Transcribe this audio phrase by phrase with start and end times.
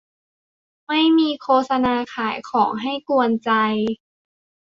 [0.87, 3.51] ไม่มีโฆษณาขายของให้กวนใจ